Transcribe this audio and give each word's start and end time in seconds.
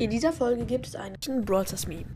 In 0.00 0.10
dieser 0.10 0.32
Folge 0.32 0.64
gibt 0.64 0.86
es 0.86 0.94
einen 0.94 1.44
Brawl 1.44 1.66
Stars 1.66 1.88
Meme. 1.88 2.06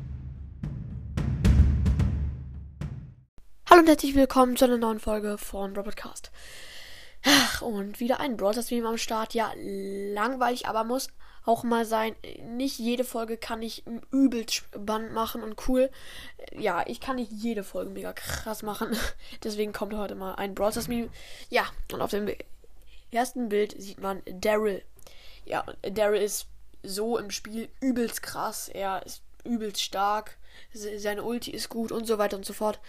Hallo 3.69 3.81
und 3.81 3.89
herzlich 3.89 4.15
willkommen 4.15 4.57
zu 4.57 4.67
einer 4.67 4.77
neuen 4.77 5.01
Folge 5.01 5.37
von 5.37 5.75
Robotcast. 5.75 6.31
Ach, 7.25 7.61
und 7.61 7.99
wieder 7.99 8.21
ein 8.21 8.37
Brawl 8.37 8.53
Stars 8.53 8.71
Meme 8.71 8.87
am 8.87 8.99
Start. 8.99 9.35
Ja, 9.35 9.53
langweilig, 9.57 10.69
aber 10.69 10.85
muss 10.85 11.09
auch 11.45 11.65
mal 11.65 11.85
sein. 11.85 12.15
Nicht 12.51 12.79
jede 12.79 13.03
Folge 13.03 13.37
kann 13.37 13.63
ich 13.63 13.83
übelst 14.13 14.55
spannend 14.55 15.13
machen 15.13 15.43
und 15.43 15.67
cool. 15.67 15.91
Ja, 16.57 16.85
ich 16.87 17.01
kann 17.01 17.17
nicht 17.17 17.33
jede 17.33 17.65
Folge 17.65 17.91
mega 17.91 18.13
krass 18.13 18.63
machen. 18.63 18.97
Deswegen 19.43 19.73
kommt 19.73 19.93
heute 19.95 20.15
mal 20.15 20.37
ein 20.37 20.55
Brawl 20.55 20.71
Stars 20.71 20.87
Meme. 20.87 21.09
Ja, 21.51 21.65
und 21.93 22.01
auf 22.01 22.13
dem 22.13 22.33
ersten 23.11 23.49
Bild 23.49 23.75
sieht 23.77 24.01
man 24.01 24.23
Daryl. 24.27 24.83
Ja, 25.45 25.65
Daryl 25.83 26.23
ist 26.23 26.47
so 26.83 27.19
im 27.19 27.31
Spiel 27.31 27.69
übelst 27.81 28.23
krass. 28.23 28.69
Er 28.69 29.05
ist 29.05 29.23
übelst 29.45 29.83
stark. 29.83 30.37
Seine 30.73 31.23
Ulti 31.23 31.51
ist 31.51 31.69
gut 31.69 31.93
und 31.93 32.07
so 32.07 32.19
weiter 32.19 32.37
und 32.37 32.45
so 32.45 32.53
fort. 32.53 32.81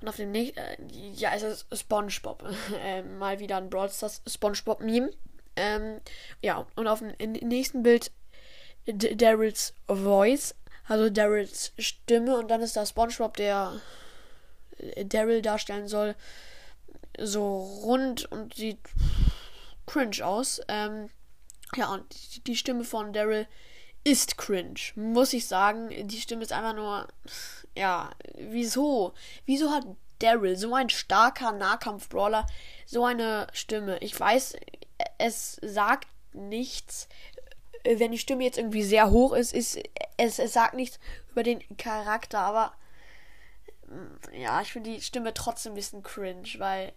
Und 0.00 0.08
auf 0.08 0.16
dem 0.16 0.32
nächsten, 0.32 0.58
äh, 0.58 0.76
ja, 1.14 1.32
es 1.34 1.42
ist 1.42 1.66
SpongeBob. 1.72 2.44
äh, 2.82 3.02
mal 3.02 3.38
wieder 3.38 3.56
ein 3.56 3.70
Brawl 3.70 3.90
Stars 3.90 4.22
SpongeBob-Meme. 4.26 5.12
Ähm, 5.54 6.00
ja, 6.40 6.66
und 6.76 6.88
auf 6.88 7.00
dem 7.00 7.32
nächsten 7.32 7.82
Bild 7.82 8.10
Daryls 8.86 9.74
Voice, 9.86 10.56
also 10.88 11.08
Daryls 11.08 11.72
Stimme. 11.78 12.36
Und 12.36 12.50
dann 12.50 12.62
ist 12.62 12.76
da 12.76 12.84
SpongeBob, 12.84 13.36
der 13.36 13.80
äh, 14.78 15.04
Daryl 15.04 15.40
darstellen 15.40 15.86
soll. 15.86 16.16
So 17.18 17.58
rund 17.84 18.30
und 18.32 18.54
sieht 18.54 18.80
cringe 19.86 20.24
aus. 20.24 20.60
Ähm, 20.66 21.10
ja, 21.76 21.92
und 21.92 22.46
die 22.46 22.56
Stimme 22.56 22.84
von 22.84 23.12
Daryl 23.12 23.46
ist 24.04 24.36
cringe, 24.36 24.80
muss 24.94 25.32
ich 25.32 25.46
sagen. 25.46 25.90
Die 26.08 26.20
Stimme 26.20 26.42
ist 26.42 26.52
einfach 26.52 26.74
nur. 26.74 27.08
Ja, 27.76 28.10
wieso? 28.36 29.14
Wieso 29.46 29.70
hat 29.70 29.86
Daryl, 30.18 30.56
so 30.56 30.74
ein 30.74 30.90
starker 30.90 31.52
Nahkampf-Brawler, 31.52 32.46
so 32.86 33.04
eine 33.04 33.46
Stimme? 33.52 33.98
Ich 33.98 34.18
weiß, 34.18 34.56
es 35.18 35.58
sagt 35.62 36.08
nichts. 36.32 37.08
Wenn 37.84 38.12
die 38.12 38.18
Stimme 38.18 38.44
jetzt 38.44 38.58
irgendwie 38.58 38.84
sehr 38.84 39.10
hoch 39.10 39.32
ist, 39.32 39.52
ist 39.52 39.78
es, 40.16 40.38
es 40.38 40.52
sagt 40.52 40.74
nichts 40.74 41.00
über 41.30 41.42
den 41.42 41.60
Charakter, 41.78 42.38
aber 42.40 42.74
ja, 44.32 44.60
ich 44.62 44.72
finde 44.72 44.90
die 44.90 45.00
Stimme 45.00 45.34
trotzdem 45.34 45.72
ein 45.72 45.76
bisschen 45.76 46.02
cringe, 46.02 46.48
weil 46.58 46.92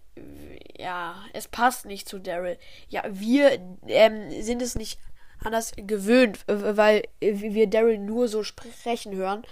ja, 0.86 1.16
es 1.32 1.48
passt 1.48 1.84
nicht 1.84 2.08
zu 2.08 2.20
Daryl. 2.20 2.58
Ja, 2.88 3.02
wir 3.08 3.58
ähm, 3.88 4.30
sind 4.40 4.62
es 4.62 4.76
nicht 4.76 5.00
anders 5.42 5.72
gewöhnt, 5.76 6.38
weil 6.46 7.02
wir 7.18 7.68
Daryl 7.68 7.98
nur 7.98 8.28
so 8.28 8.44
sprechen 8.44 9.12
hören. 9.12 9.42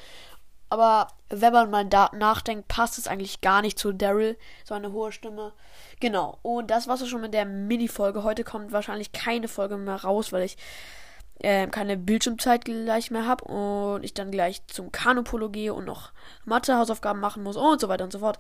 Aber 0.71 1.09
wenn 1.31 1.53
man 1.53 1.71
mal 1.73 1.85
nachdenkt, 2.13 2.69
passt 2.69 2.99
es 2.99 3.09
eigentlich 3.09 3.41
gar 3.41 3.63
nicht 3.63 3.81
zu 3.81 3.93
Daryl, 3.93 4.39
so 4.63 4.75
eine 4.75 4.93
hohe 4.93 5.11
Stimme. 5.11 5.53
Genau. 5.99 6.39
Und 6.43 6.71
das 6.71 6.87
war's 6.87 7.03
auch 7.03 7.07
schon 7.07 7.21
mit 7.21 7.35
der 7.35 7.47
Mini-Folge. 7.47 8.23
Heute 8.23 8.45
kommt 8.45 8.71
wahrscheinlich 8.71 9.11
keine 9.11 9.49
Folge 9.49 9.77
mehr 9.77 9.97
raus, 9.97 10.33
weil 10.33 10.45
ich 10.45 10.57
äh, 11.41 11.67
keine 11.67 11.97
Bildschirmzeit 11.97 12.65
gleich 12.65 13.11
mehr 13.11 13.27
habe 13.27 13.45
und 13.47 14.05
ich 14.05 14.15
dann 14.15 14.31
gleich 14.31 14.65
zum 14.69 14.93
Kanupolo 14.93 15.51
gehe 15.51 15.75
und 15.75 15.85
noch 15.85 16.13
Mathe-Hausaufgaben 16.45 17.19
machen 17.19 17.43
muss 17.43 17.57
und 17.57 17.81
so 17.81 17.89
weiter 17.89 18.05
und 18.05 18.13
so 18.13 18.21
fort. 18.21 18.39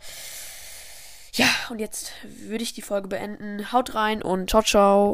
Und 1.70 1.78
jetzt 1.78 2.12
würde 2.22 2.62
ich 2.62 2.72
die 2.72 2.82
Folge 2.82 3.08
beenden. 3.08 3.72
Haut 3.72 3.94
rein 3.94 4.22
und 4.22 4.50
ciao, 4.50 4.62
ciao. 4.62 5.12